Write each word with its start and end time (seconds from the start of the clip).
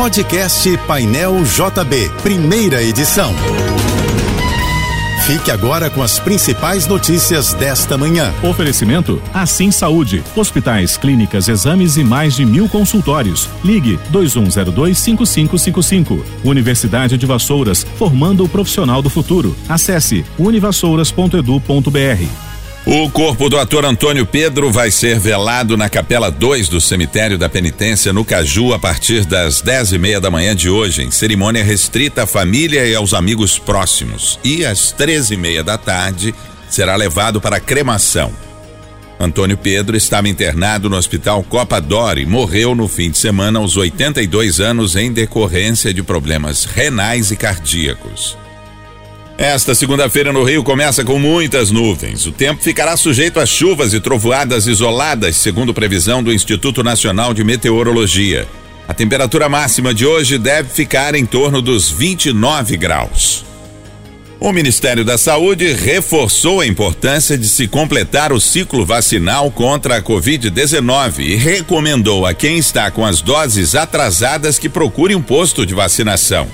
Podcast 0.00 0.66
Painel 0.86 1.44
JB, 1.44 2.10
primeira 2.22 2.82
edição. 2.82 3.34
Fique 5.26 5.50
agora 5.50 5.90
com 5.90 6.02
as 6.02 6.18
principais 6.18 6.86
notícias 6.86 7.52
desta 7.52 7.98
manhã. 7.98 8.32
Oferecimento 8.42 9.20
Assim 9.34 9.70
Saúde. 9.70 10.24
Hospitais, 10.34 10.96
clínicas, 10.96 11.48
exames 11.48 11.98
e 11.98 12.02
mais 12.02 12.34
de 12.34 12.46
mil 12.46 12.66
consultórios. 12.66 13.46
Ligue 13.62 14.00
2102-5555. 14.10 16.24
Universidade 16.44 17.18
de 17.18 17.26
Vassouras, 17.26 17.86
formando 17.98 18.42
o 18.42 18.48
profissional 18.48 19.02
do 19.02 19.10
futuro. 19.10 19.54
Acesse 19.68 20.24
univassouras.edu.br. 20.38 22.49
O 22.86 23.10
corpo 23.10 23.50
do 23.50 23.58
ator 23.58 23.84
Antônio 23.84 24.24
Pedro 24.24 24.72
vai 24.72 24.90
ser 24.90 25.18
velado 25.18 25.76
na 25.76 25.90
Capela 25.90 26.30
2 26.30 26.70
do 26.70 26.80
Cemitério 26.80 27.36
da 27.36 27.46
Penitência, 27.46 28.10
no 28.10 28.24
Caju, 28.24 28.72
a 28.72 28.78
partir 28.78 29.26
das 29.26 29.60
dez 29.60 29.92
e 29.92 29.98
meia 29.98 30.18
da 30.18 30.30
manhã 30.30 30.56
de 30.56 30.70
hoje, 30.70 31.02
em 31.02 31.10
cerimônia 31.10 31.62
restrita 31.62 32.22
à 32.22 32.26
família 32.26 32.86
e 32.86 32.94
aos 32.94 33.12
amigos 33.12 33.58
próximos. 33.58 34.40
E 34.42 34.64
às 34.64 34.92
treze 34.92 35.34
e 35.34 35.36
meia 35.36 35.62
da 35.62 35.76
tarde 35.76 36.34
será 36.70 36.96
levado 36.96 37.38
para 37.38 37.60
cremação. 37.60 38.32
Antônio 39.20 39.58
Pedro 39.58 39.94
estava 39.94 40.30
internado 40.30 40.88
no 40.88 40.96
Hospital 40.96 41.42
Copa 41.42 41.78
Dor 41.82 42.16
e 42.16 42.24
morreu 42.24 42.74
no 42.74 42.88
fim 42.88 43.10
de 43.10 43.18
semana 43.18 43.58
aos 43.58 43.76
82 43.76 44.58
anos 44.58 44.96
em 44.96 45.12
decorrência 45.12 45.92
de 45.92 46.02
problemas 46.02 46.64
renais 46.64 47.30
e 47.30 47.36
cardíacos. 47.36 48.39
Esta 49.40 49.74
segunda-feira 49.74 50.34
no 50.34 50.44
Rio 50.44 50.62
começa 50.62 51.02
com 51.02 51.18
muitas 51.18 51.70
nuvens. 51.70 52.26
O 52.26 52.30
tempo 52.30 52.62
ficará 52.62 52.94
sujeito 52.94 53.40
a 53.40 53.46
chuvas 53.46 53.94
e 53.94 53.98
trovoadas 53.98 54.66
isoladas, 54.66 55.34
segundo 55.34 55.72
previsão 55.72 56.22
do 56.22 56.30
Instituto 56.30 56.82
Nacional 56.82 57.32
de 57.32 57.42
Meteorologia. 57.42 58.46
A 58.86 58.92
temperatura 58.92 59.48
máxima 59.48 59.94
de 59.94 60.04
hoje 60.04 60.36
deve 60.36 60.68
ficar 60.68 61.14
em 61.14 61.24
torno 61.24 61.62
dos 61.62 61.88
29 61.90 62.76
graus. 62.76 63.42
O 64.38 64.52
Ministério 64.52 65.06
da 65.06 65.16
Saúde 65.16 65.72
reforçou 65.72 66.60
a 66.60 66.66
importância 66.66 67.38
de 67.38 67.48
se 67.48 67.66
completar 67.66 68.34
o 68.34 68.40
ciclo 68.40 68.84
vacinal 68.84 69.50
contra 69.50 69.96
a 69.96 70.02
Covid-19 70.02 71.20
e 71.20 71.34
recomendou 71.34 72.26
a 72.26 72.34
quem 72.34 72.58
está 72.58 72.90
com 72.90 73.06
as 73.06 73.22
doses 73.22 73.74
atrasadas 73.74 74.58
que 74.58 74.68
procure 74.68 75.14
um 75.14 75.22
posto 75.22 75.64
de 75.64 75.72
vacinação. 75.72 76.46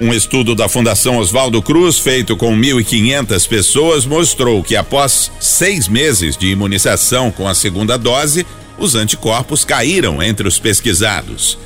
Um 0.00 0.12
estudo 0.12 0.56
da 0.56 0.68
Fundação 0.68 1.18
Oswaldo 1.18 1.62
Cruz, 1.62 2.00
feito 2.00 2.36
com 2.36 2.54
1.500 2.56 3.48
pessoas, 3.48 4.04
mostrou 4.04 4.62
que 4.62 4.74
após 4.74 5.30
seis 5.38 5.86
meses 5.86 6.36
de 6.36 6.48
imunização 6.48 7.30
com 7.30 7.46
a 7.46 7.54
segunda 7.54 7.96
dose, 7.96 8.44
os 8.76 8.96
anticorpos 8.96 9.64
caíram 9.64 10.20
entre 10.20 10.48
os 10.48 10.58
pesquisados. 10.58 11.56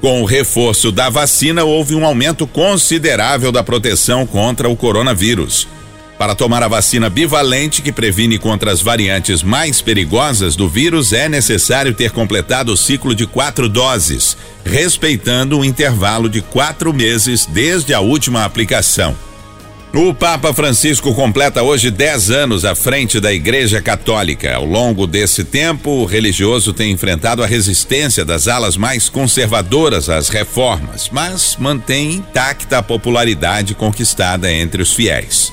Com 0.00 0.22
o 0.22 0.24
reforço 0.24 0.90
da 0.90 1.10
vacina, 1.10 1.62
houve 1.62 1.94
um 1.94 2.06
aumento 2.06 2.46
considerável 2.46 3.52
da 3.52 3.62
proteção 3.62 4.26
contra 4.26 4.66
o 4.66 4.74
coronavírus. 4.74 5.68
Para 6.20 6.34
tomar 6.34 6.62
a 6.62 6.68
vacina 6.68 7.08
bivalente 7.08 7.80
que 7.80 7.90
previne 7.90 8.38
contra 8.38 8.70
as 8.70 8.82
variantes 8.82 9.42
mais 9.42 9.80
perigosas 9.80 10.54
do 10.54 10.68
vírus, 10.68 11.14
é 11.14 11.30
necessário 11.30 11.94
ter 11.94 12.10
completado 12.10 12.74
o 12.74 12.76
ciclo 12.76 13.14
de 13.14 13.26
quatro 13.26 13.70
doses, 13.70 14.36
respeitando 14.62 15.58
um 15.58 15.64
intervalo 15.64 16.28
de 16.28 16.42
quatro 16.42 16.92
meses 16.92 17.46
desde 17.46 17.94
a 17.94 18.00
última 18.00 18.44
aplicação. 18.44 19.16
O 19.94 20.12
Papa 20.12 20.52
Francisco 20.52 21.14
completa 21.14 21.62
hoje 21.62 21.90
10 21.90 22.30
anos 22.30 22.64
à 22.66 22.74
frente 22.74 23.18
da 23.18 23.32
Igreja 23.32 23.80
Católica. 23.80 24.56
Ao 24.56 24.66
longo 24.66 25.06
desse 25.06 25.42
tempo, 25.42 25.88
o 25.88 26.04
religioso 26.04 26.74
tem 26.74 26.92
enfrentado 26.92 27.42
a 27.42 27.46
resistência 27.46 28.26
das 28.26 28.46
alas 28.46 28.76
mais 28.76 29.08
conservadoras 29.08 30.10
às 30.10 30.28
reformas, 30.28 31.08
mas 31.10 31.56
mantém 31.58 32.12
intacta 32.12 32.76
a 32.76 32.82
popularidade 32.82 33.74
conquistada 33.74 34.52
entre 34.52 34.82
os 34.82 34.92
fiéis. 34.92 35.50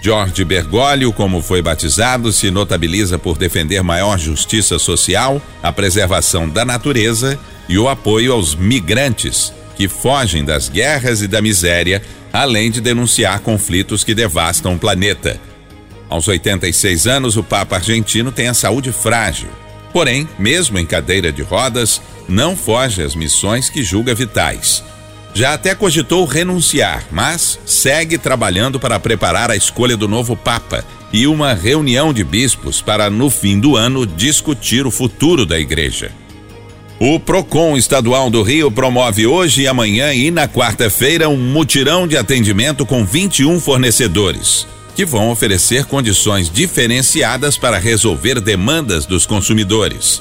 Jorge 0.00 0.44
Bergoglio, 0.44 1.12
como 1.12 1.42
foi 1.42 1.60
batizado, 1.60 2.32
se 2.32 2.50
notabiliza 2.50 3.18
por 3.18 3.36
defender 3.36 3.82
maior 3.82 4.18
justiça 4.18 4.78
social, 4.78 5.42
a 5.62 5.72
preservação 5.72 6.48
da 6.48 6.64
natureza 6.64 7.38
e 7.68 7.78
o 7.78 7.88
apoio 7.88 8.32
aos 8.32 8.54
migrantes 8.54 9.52
que 9.76 9.88
fogem 9.88 10.44
das 10.44 10.68
guerras 10.68 11.22
e 11.22 11.28
da 11.28 11.40
miséria, 11.40 12.02
além 12.32 12.70
de 12.70 12.80
denunciar 12.80 13.38
conflitos 13.40 14.02
que 14.02 14.14
devastam 14.14 14.74
o 14.74 14.78
planeta. 14.78 15.40
Aos 16.08 16.26
86 16.26 17.06
anos, 17.06 17.36
o 17.36 17.44
Papa 17.44 17.76
argentino 17.76 18.32
tem 18.32 18.48
a 18.48 18.54
saúde 18.54 18.90
frágil. 18.90 19.48
Porém, 19.92 20.28
mesmo 20.38 20.78
em 20.78 20.86
cadeira 20.86 21.30
de 21.30 21.42
rodas, 21.42 22.00
não 22.28 22.56
foge 22.56 23.02
às 23.02 23.14
missões 23.14 23.70
que 23.70 23.84
julga 23.84 24.14
vitais. 24.14 24.82
Já 25.38 25.54
até 25.54 25.72
cogitou 25.72 26.24
renunciar, 26.24 27.06
mas 27.12 27.60
segue 27.64 28.18
trabalhando 28.18 28.80
para 28.80 28.98
preparar 28.98 29.52
a 29.52 29.56
escolha 29.56 29.96
do 29.96 30.08
novo 30.08 30.36
Papa 30.36 30.84
e 31.12 31.28
uma 31.28 31.54
reunião 31.54 32.12
de 32.12 32.24
bispos 32.24 32.82
para, 32.82 33.08
no 33.08 33.30
fim 33.30 33.60
do 33.60 33.76
ano, 33.76 34.04
discutir 34.04 34.84
o 34.84 34.90
futuro 34.90 35.46
da 35.46 35.56
igreja. 35.56 36.10
O 36.98 37.20
PROCON 37.20 37.76
estadual 37.76 38.28
do 38.28 38.42
Rio 38.42 38.68
promove 38.68 39.28
hoje 39.28 39.62
e 39.62 39.68
amanhã 39.68 40.12
e 40.12 40.28
na 40.32 40.48
quarta-feira 40.48 41.28
um 41.28 41.36
mutirão 41.36 42.08
de 42.08 42.16
atendimento 42.16 42.84
com 42.84 43.04
21 43.04 43.60
fornecedores, 43.60 44.66
que 44.96 45.04
vão 45.04 45.30
oferecer 45.30 45.84
condições 45.84 46.50
diferenciadas 46.50 47.56
para 47.56 47.78
resolver 47.78 48.40
demandas 48.40 49.06
dos 49.06 49.24
consumidores. 49.24 50.20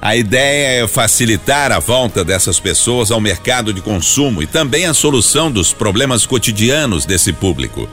A 0.00 0.16
ideia 0.16 0.84
é 0.84 0.88
facilitar 0.88 1.72
a 1.72 1.80
volta 1.80 2.24
dessas 2.24 2.60
pessoas 2.60 3.10
ao 3.10 3.20
mercado 3.20 3.72
de 3.72 3.80
consumo 3.80 4.42
e 4.42 4.46
também 4.46 4.86
a 4.86 4.94
solução 4.94 5.50
dos 5.50 5.72
problemas 5.72 6.24
cotidianos 6.24 7.04
desse 7.04 7.32
público. 7.32 7.88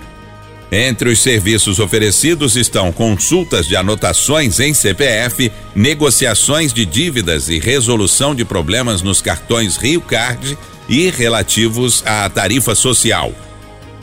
Entre 0.71 1.09
os 1.09 1.21
serviços 1.21 1.79
oferecidos 1.79 2.55
estão 2.55 2.91
consultas 2.91 3.67
de 3.67 3.75
anotações 3.75 4.59
em 4.59 4.73
CPF, 4.73 5.51
negociações 5.75 6.73
de 6.73 6.85
dívidas 6.85 7.49
e 7.49 7.59
resolução 7.59 8.35
de 8.35 8.45
problemas 8.45 9.01
nos 9.01 9.21
cartões 9.21 9.77
Rio 9.77 10.01
Card 10.01 10.57
e 10.87 11.09
relativos 11.09 12.03
à 12.05 12.29
tarifa 12.29 12.75
social. 12.75 13.33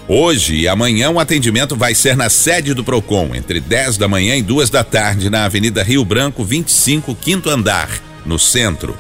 Hoje 0.09 0.57
e 0.57 0.69
amanhã 0.69 1.11
o 1.11 1.21
atendimento 1.21 1.77
vai 1.77 1.95
ser 1.95 2.17
na 2.17 2.29
sede 2.29 2.75
do 2.75 2.83
Procon, 2.83 3.35
entre 3.35 3.61
10 3.61 3.97
da 3.97 4.09
manhã 4.09 4.37
e 4.37 4.43
2 4.43 4.69
da 4.69 4.83
tarde, 4.83 5.31
na 5.31 5.45
Avenida 5.45 5.83
Rio 5.83 6.05
Branco, 6.05 6.45
25, 6.45 7.15
quinto 7.15 7.49
andar, 7.49 7.89
no 8.27 8.39
centro. 8.39 8.99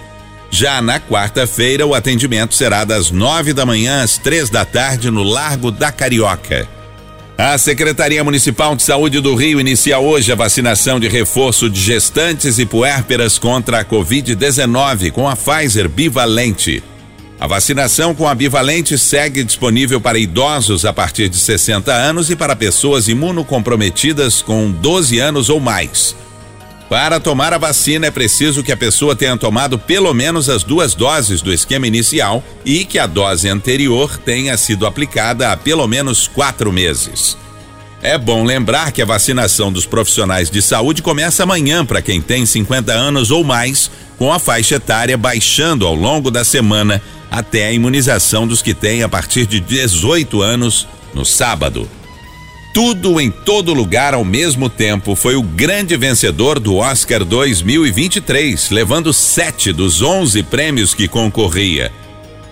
Já 0.50 0.80
na 0.80 1.00
quarta-feira, 1.00 1.86
o 1.86 1.94
atendimento 1.94 2.54
será 2.54 2.84
das 2.84 3.10
9 3.10 3.52
da 3.52 3.66
manhã 3.66 4.02
às 4.02 4.18
três 4.18 4.48
da 4.48 4.64
tarde 4.64 5.10
no 5.10 5.22
Largo 5.22 5.70
da 5.70 5.90
Carioca. 5.90 6.68
A 7.36 7.56
Secretaria 7.58 8.22
Municipal 8.22 8.76
de 8.76 8.82
Saúde 8.82 9.18
do 9.18 9.34
Rio 9.34 9.58
inicia 9.58 9.98
hoje 9.98 10.30
a 10.30 10.36
vacinação 10.36 11.00
de 11.00 11.08
reforço 11.08 11.68
de 11.68 11.80
gestantes 11.80 12.58
e 12.58 12.66
puérperas 12.66 13.38
contra 13.38 13.80
a 13.80 13.84
Covid-19 13.84 15.10
com 15.10 15.26
a 15.26 15.34
Pfizer 15.34 15.88
bivalente. 15.88 16.84
A 17.42 17.46
vacinação 17.48 18.14
com 18.14 18.28
a 18.28 18.36
bivalente 18.36 18.96
segue 18.96 19.42
disponível 19.42 20.00
para 20.00 20.16
idosos 20.16 20.84
a 20.84 20.92
partir 20.92 21.28
de 21.28 21.36
60 21.36 21.92
anos 21.92 22.30
e 22.30 22.36
para 22.36 22.54
pessoas 22.54 23.08
imunocomprometidas 23.08 24.40
com 24.40 24.70
12 24.70 25.18
anos 25.18 25.48
ou 25.48 25.58
mais. 25.58 26.14
Para 26.88 27.18
tomar 27.18 27.52
a 27.52 27.58
vacina 27.58 28.06
é 28.06 28.12
preciso 28.12 28.62
que 28.62 28.70
a 28.70 28.76
pessoa 28.76 29.16
tenha 29.16 29.36
tomado 29.36 29.76
pelo 29.76 30.14
menos 30.14 30.48
as 30.48 30.62
duas 30.62 30.94
doses 30.94 31.42
do 31.42 31.52
esquema 31.52 31.84
inicial 31.84 32.44
e 32.64 32.84
que 32.84 32.96
a 32.96 33.08
dose 33.08 33.48
anterior 33.48 34.16
tenha 34.18 34.56
sido 34.56 34.86
aplicada 34.86 35.50
há 35.50 35.56
pelo 35.56 35.88
menos 35.88 36.28
quatro 36.28 36.72
meses. 36.72 37.36
É 38.00 38.16
bom 38.16 38.44
lembrar 38.44 38.92
que 38.92 39.02
a 39.02 39.06
vacinação 39.06 39.72
dos 39.72 39.84
profissionais 39.84 40.48
de 40.48 40.62
saúde 40.62 41.02
começa 41.02 41.42
amanhã 41.42 41.84
para 41.84 42.02
quem 42.02 42.20
tem 42.20 42.46
50 42.46 42.92
anos 42.92 43.32
ou 43.32 43.42
mais, 43.42 43.90
com 44.16 44.32
a 44.32 44.38
faixa 44.38 44.76
etária 44.76 45.18
baixando 45.18 45.84
ao 45.84 45.94
longo 45.96 46.30
da 46.30 46.44
semana 46.44 47.02
até 47.32 47.66
a 47.66 47.72
imunização 47.72 48.46
dos 48.46 48.60
que 48.60 48.74
têm 48.74 49.02
a 49.02 49.08
partir 49.08 49.46
de 49.46 49.58
18 49.58 50.42
anos 50.42 50.86
no 51.14 51.24
sábado. 51.24 51.88
Tudo 52.74 53.18
em 53.18 53.30
todo 53.30 53.72
lugar 53.72 54.12
ao 54.12 54.22
mesmo 54.22 54.68
tempo 54.68 55.14
foi 55.14 55.34
o 55.34 55.42
grande 55.42 55.96
vencedor 55.96 56.60
do 56.60 56.76
Oscar 56.76 57.24
2023, 57.24 58.68
levando 58.68 59.14
sete 59.14 59.72
dos 59.72 60.02
onze 60.02 60.42
prêmios 60.42 60.92
que 60.92 61.08
concorria. 61.08 61.90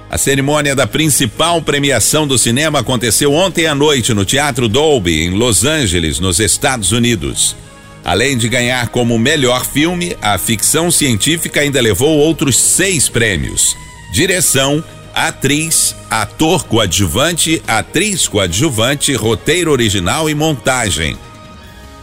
A 0.09 0.17
cerimônia 0.17 0.75
da 0.75 0.87
principal 0.87 1.61
premiação 1.61 2.27
do 2.27 2.39
cinema 2.39 2.79
aconteceu 2.79 3.35
ontem 3.35 3.67
à 3.67 3.75
noite 3.75 4.15
no 4.15 4.25
Teatro 4.25 4.67
Dolby, 4.67 5.25
em 5.25 5.31
Los 5.31 5.63
Angeles, 5.63 6.19
nos 6.19 6.41
Estados 6.41 6.91
Unidos. 6.91 7.55
Além 8.03 8.37
de 8.39 8.49
ganhar 8.49 8.89
como 8.89 9.19
melhor 9.19 9.67
filme, 9.67 10.17
a 10.23 10.39
ficção 10.39 10.91
científica 10.91 11.61
ainda 11.61 11.83
levou 11.83 12.17
outros 12.17 12.57
seis 12.57 13.11
prêmios 13.11 13.77
direção, 14.13 14.83
atriz, 15.15 15.95
ator 16.11 16.65
coadjuvante, 16.65 17.63
atriz 17.67 18.27
coadjuvante, 18.29 19.13
roteiro 19.15 19.71
original 19.71 20.29
e 20.29 20.35
montagem. 20.35 21.17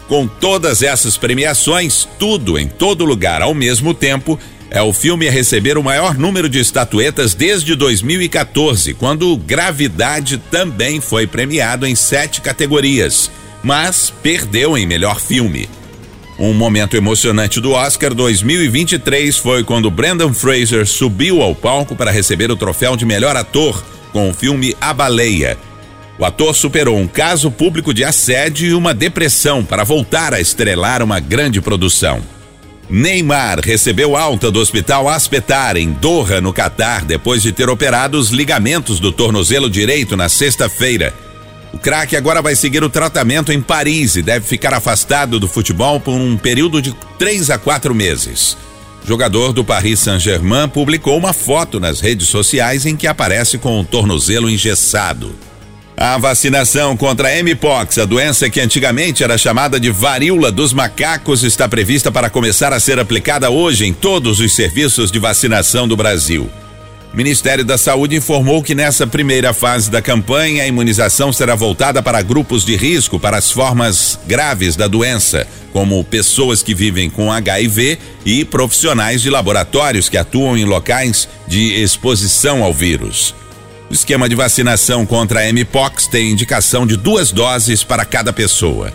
Com 0.08 0.28
todas 0.28 0.82
essas 0.82 1.18
premiações, 1.18 2.08
tudo 2.18 2.58
em 2.58 2.68
todo 2.68 3.04
lugar 3.04 3.42
ao 3.42 3.54
mesmo 3.54 3.94
tempo, 3.94 4.40
É 4.70 4.82
o 4.82 4.92
filme 4.92 5.28
a 5.28 5.32
receber 5.32 5.78
o 5.78 5.84
maior 5.84 6.18
número 6.18 6.50
de 6.50 6.60
estatuetas 6.60 7.34
desde 7.34 7.74
2014, 7.74 8.94
quando 8.96 9.38
Gravidade 9.38 10.38
também 10.52 11.00
foi 11.00 11.26
premiado 11.26 11.86
em 11.86 11.96
sete 11.96 12.42
categorias, 12.42 13.32
mas 13.64 14.14
perdeu 14.22 14.78
em 14.78 14.86
melhor 14.86 15.22
filme. 15.22 15.70
Um 16.40 16.54
momento 16.54 16.96
emocionante 16.96 17.60
do 17.60 17.72
Oscar 17.72 18.14
2023 18.14 19.36
foi 19.38 19.64
quando 19.64 19.90
Brendan 19.90 20.34
Fraser 20.34 20.86
subiu 20.86 21.42
ao 21.42 21.56
palco 21.56 21.96
para 21.96 22.12
receber 22.12 22.52
o 22.52 22.56
troféu 22.56 22.96
de 22.96 23.06
melhor 23.06 23.36
ator 23.36 23.84
com 24.14 24.30
o 24.30 24.34
filme 24.34 24.76
A 24.80 24.94
Baleia. 24.94 25.58
O 26.20 26.26
ator 26.26 26.56
superou 26.56 26.96
um 26.96 27.08
caso 27.08 27.50
público 27.50 27.92
de 27.92 28.04
assédio 28.04 28.70
e 28.70 28.74
uma 28.76 28.94
depressão 28.94 29.66
para 29.66 29.84
voltar 29.84 30.32
a 30.32 30.40
estrelar 30.40 31.02
uma 31.02 31.20
grande 31.20 31.60
produção. 31.60 32.22
Neymar 32.88 33.60
recebeu 33.60 34.16
alta 34.16 34.52
do 34.52 34.60
hospital 34.60 35.10
Aspetar, 35.10 35.76
em 35.76 35.92
Doha, 35.92 36.40
no 36.40 36.54
Catar, 36.54 37.04
depois 37.04 37.42
de 37.42 37.52
ter 37.52 37.68
operado 37.68 38.18
os 38.18 38.30
ligamentos 38.30 39.00
do 39.00 39.12
tornozelo 39.12 39.70
direito 39.70 40.16
na 40.16 40.30
sexta-feira. 40.30 41.14
O 41.74 41.78
craque 41.78 42.16
agora 42.16 42.42
vai 42.42 42.56
seguir 42.56 42.84
o 42.84 42.90
tratamento 42.90 43.52
em 43.52 43.62
Paris 43.62 44.16
e 44.16 44.22
deve 44.22 44.46
ficar 44.46 44.74
afastado 44.74 45.40
do 45.40 45.48
futebol 45.48 46.00
por 46.00 46.14
um 46.14 46.38
período 46.38 46.82
de 46.82 46.96
três 47.20 47.50
a 47.50 47.58
quatro 47.58 47.94
meses. 47.94 48.58
O 49.04 49.08
jogador 49.08 49.54
do 49.54 49.64
Paris 49.64 50.00
Saint-Germain 50.00 50.68
publicou 50.70 51.18
uma 51.18 51.34
foto 51.34 51.80
nas 51.80 52.00
redes 52.00 52.28
sociais 52.28 52.86
em 52.86 52.96
que 52.96 53.08
aparece 53.08 53.58
com 53.58 53.80
o 53.80 53.84
tornozelo 53.86 54.50
engessado. 54.50 55.36
A 56.00 56.18
vacinação 56.18 56.96
contra 56.96 57.28
a 57.28 57.44
Mpox, 57.44 57.98
a 57.98 58.06
doença 58.06 58.50
que 58.50 58.60
antigamente 58.60 59.24
era 59.24 59.36
chamada 59.36 59.80
de 59.80 59.90
varíola 59.90 60.52
dos 60.52 60.72
macacos, 60.72 61.44
está 61.44 61.68
prevista 61.68 62.12
para 62.12 62.30
começar 62.30 62.72
a 62.72 62.80
ser 62.80 63.00
aplicada 63.00 63.50
hoje 63.50 63.86
em 63.86 63.94
todos 63.94 64.40
os 64.40 64.54
serviços 64.54 65.12
de 65.12 65.18
vacinação 65.18 65.88
do 65.88 65.98
Brasil. 65.98 66.48
O 67.14 67.18
Ministério 67.18 67.64
da 67.64 67.78
Saúde 67.78 68.16
informou 68.16 68.62
que 68.62 68.76
nessa 68.76 69.08
primeira 69.08 69.54
fase 69.54 69.90
da 69.90 70.02
campanha, 70.02 70.64
a 70.64 70.68
imunização 70.68 71.32
será 71.32 71.56
voltada 71.56 72.04
para 72.04 72.22
grupos 72.22 72.66
de 72.66 72.76
risco 72.76 73.20
para 73.20 73.38
as 73.38 73.50
formas 73.50 74.20
graves 74.28 74.76
da 74.76 74.88
doença, 74.88 75.48
como 75.72 76.04
pessoas 76.04 76.62
que 76.62 76.76
vivem 76.76 77.10
com 77.10 77.32
HIV 77.32 77.98
e 78.26 78.44
profissionais 78.46 79.22
de 79.22 79.30
laboratórios 79.30 80.10
que 80.10 80.18
atuam 80.18 80.58
em 80.58 80.66
locais 80.66 81.28
de 81.48 81.82
exposição 81.82 82.64
ao 82.64 82.74
vírus. 82.74 83.34
O 83.90 83.94
esquema 83.94 84.28
de 84.28 84.36
vacinação 84.36 85.06
contra 85.06 85.48
a 85.48 85.54
Mpox 85.54 86.08
tem 86.08 86.30
indicação 86.30 86.86
de 86.86 86.98
duas 86.98 87.32
doses 87.32 87.84
para 87.84 88.04
cada 88.04 88.34
pessoa. 88.34 88.92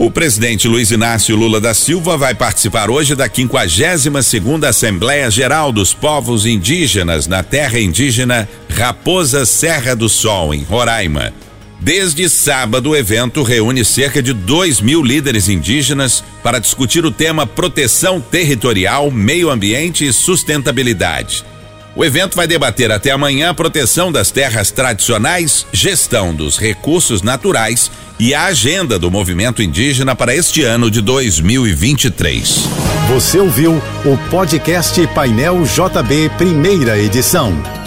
O 0.00 0.12
presidente 0.12 0.68
Luiz 0.68 0.92
Inácio 0.92 1.34
Lula 1.34 1.60
da 1.60 1.74
Silva 1.74 2.16
vai 2.16 2.32
participar 2.32 2.88
hoje 2.88 3.16
da 3.16 3.28
52 3.28 4.24
segunda 4.24 4.68
Assembleia 4.68 5.28
Geral 5.28 5.72
dos 5.72 5.92
Povos 5.92 6.46
Indígenas 6.46 7.26
na 7.26 7.42
terra 7.42 7.80
indígena 7.80 8.48
Raposa 8.70 9.44
Serra 9.44 9.96
do 9.96 10.08
Sol, 10.08 10.54
em 10.54 10.62
Roraima. 10.62 11.32
Desde 11.80 12.28
sábado, 12.28 12.90
o 12.90 12.96
evento 12.96 13.42
reúne 13.42 13.84
cerca 13.84 14.22
de 14.22 14.32
2 14.32 14.80
mil 14.80 15.02
líderes 15.02 15.48
indígenas 15.48 16.22
para 16.44 16.60
discutir 16.60 17.04
o 17.04 17.10
tema 17.10 17.44
proteção 17.44 18.20
territorial, 18.20 19.10
meio 19.10 19.50
ambiente 19.50 20.06
e 20.06 20.12
sustentabilidade. 20.12 21.44
O 21.96 22.04
evento 22.04 22.36
vai 22.36 22.46
debater 22.46 22.92
até 22.92 23.10
amanhã 23.10 23.50
a 23.50 23.54
proteção 23.54 24.12
das 24.12 24.30
terras 24.30 24.70
tradicionais, 24.70 25.66
gestão 25.72 26.32
dos 26.32 26.56
recursos 26.56 27.20
naturais 27.20 27.90
e 28.18 28.34
a 28.34 28.46
agenda 28.46 28.98
do 28.98 29.10
movimento 29.10 29.62
indígena 29.62 30.16
para 30.16 30.34
este 30.34 30.62
ano 30.62 30.90
de 30.90 31.00
2023. 31.00 32.68
Você 33.08 33.38
ouviu 33.38 33.80
o 34.04 34.30
podcast 34.30 35.06
Painel 35.08 35.62
JB, 35.62 36.30
primeira 36.36 36.98
edição. 36.98 37.77